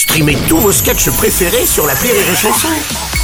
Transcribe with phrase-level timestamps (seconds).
[0.00, 2.68] Streamez tous vos sketchs préférés sur la Rire et Chanson.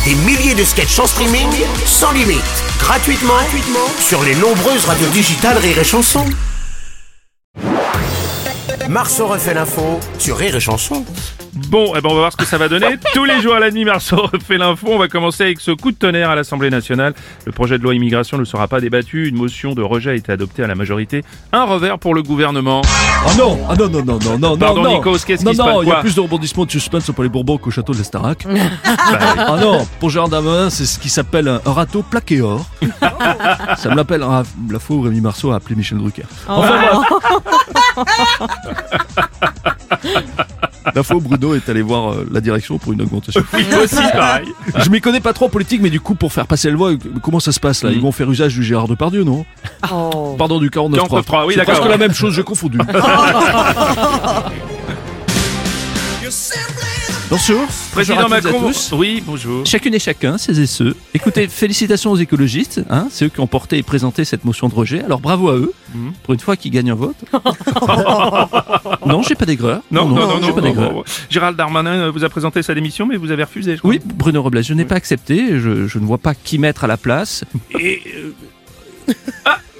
[0.05, 1.49] Des milliers de sketchs en streaming,
[1.87, 2.43] sans limite,
[2.79, 6.27] gratuitement, gratuitement sur les nombreuses radios digitales Rire et Chanson.
[8.91, 11.03] Marceau refait l'info sur Rire et Chanson.
[11.57, 12.99] Bon, eh ben on va voir ce que ça va donner.
[13.15, 14.89] Tous les jours à la nuit, Marceau refait l'info.
[14.91, 17.15] On va commencer avec ce coup de tonnerre à l'Assemblée nationale.
[17.47, 19.29] Le projet de loi immigration ne sera pas débattu.
[19.29, 21.25] Une motion de rejet a été adoptée à la majorité.
[21.53, 22.83] Un revers pour le gouvernement.
[22.85, 24.97] Ah non, ah non, non, non, non, non, Pardon, non, non.
[24.99, 27.11] Nikos, qu'est-ce non, qui se non, passe, il y a plus de rebondissements de suspense
[27.11, 28.47] pour les Bourbons qu'au château de l'Estarac.
[29.03, 32.67] ah non, pour Gérard Darmanin, c'est ce qui s'appelle un râteau plaqué or.
[33.79, 36.25] Ça me l'appelle ah, la fois où Rémi Marceau a appelé Michel Drucker.
[36.49, 38.07] Enfin bref.
[40.95, 43.43] La fois où Bruno est allé voir euh, la direction pour une augmentation.
[43.53, 44.47] Oui, aussi pareil.
[44.79, 46.93] Je m'y connais pas trop en politique, mais du coup, pour faire passer la loi,
[47.23, 47.91] comment ça se passe là?
[47.91, 49.45] Ils vont faire usage du Gérard Depardieu, non?
[50.39, 51.09] Pardon, du 49.3.
[51.25, 51.75] 49.3, oui, C'est d'accord.
[51.77, 52.79] presque la même chose, j'ai confondu.
[57.29, 57.67] Bonjour.
[57.91, 58.69] Président Bonjour à toutes et à Macron.
[58.69, 58.93] tous.
[58.93, 59.67] Oui, bonjour.
[59.67, 60.95] Chacune et chacun, ces et ceux.
[61.13, 64.75] Écoutez, félicitations aux écologistes, hein, c'est eux qui ont porté et présenté cette motion de
[64.75, 65.03] rejet.
[65.03, 66.13] Alors bravo à eux, Mhm.
[66.23, 67.17] pour une fois qu'ils gagnent un vote.
[69.07, 69.83] Non, j'ai pas d'aigreur.
[69.91, 70.53] Non, non, non, non.
[70.53, 71.05] pas d'aigreur.
[71.31, 73.75] Gérald Darmanin euh, vous a présenté sa démission, mais vous avez refusé.
[73.77, 73.91] je crois.
[73.91, 76.87] Oui, Bruno Robles, je n'ai pas accepté, je, je ne vois pas qui mettre à
[76.87, 77.45] la place.
[77.79, 78.03] Et.
[79.09, 79.13] euh,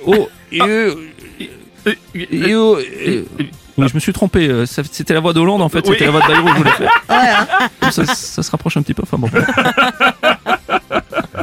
[0.07, 0.95] oh, et, euh,
[1.87, 3.25] Euh, et, euh, euh,
[3.79, 5.93] oui, je me suis trompé, c'était la voix d'Hollande en fait, Oui.
[5.93, 6.91] c'était la voix de Bayrou que je voulais faire.
[7.81, 9.29] Comme ça, ça se rapproche un petit peu, enfin bon.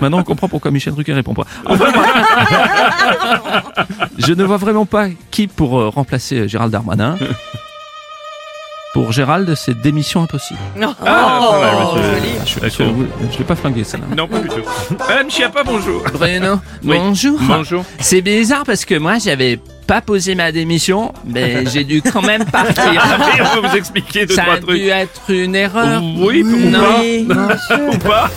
[0.01, 1.45] Maintenant, on comprend pourquoi Michel Drucker répond pas.
[1.65, 1.85] Enfin,
[4.17, 7.17] je ne vois vraiment pas qui pour remplacer Gérald Darmanin.
[8.93, 10.59] Pour Gérald, c'est démission impossible.
[11.05, 11.75] Ah, pas mal,
[12.41, 12.43] monsieur.
[12.45, 12.95] Je D'accord.
[12.95, 13.97] ne l'ai pas flingué, ça.
[13.97, 14.03] là.
[14.15, 14.61] Non, pas du tout.
[14.99, 16.03] Madame Chiappa, bonjour.
[16.13, 16.97] Bruno, Oui.
[16.97, 17.39] bonjour.
[17.41, 17.85] Bonjour.
[17.99, 22.45] C'est bizarre parce que moi j'avais pas posé ma démission, mais j'ai dû quand même
[22.45, 22.93] partir.
[22.93, 24.79] Et on va vous expliquer deux, Ça trois a trucs.
[24.79, 26.01] dû être une erreur.
[26.19, 26.79] Oui, ou Non.
[27.67, 27.77] pas.
[27.93, 28.29] Ou pas.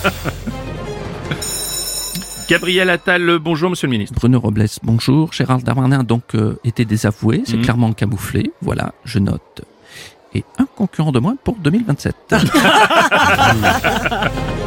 [2.49, 4.15] Gabriel Attal, bonjour, monsieur le ministre.
[4.17, 5.33] Bruno Robles, bonjour.
[5.33, 7.61] Gérald Darmanin a donc euh, été désavoué, c'est Mhm.
[7.63, 8.51] clairement camouflé.
[8.61, 9.61] Voilà, je note
[10.33, 12.15] et un concurrent de moins pour 2027.